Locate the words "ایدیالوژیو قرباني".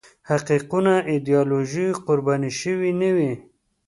1.11-2.51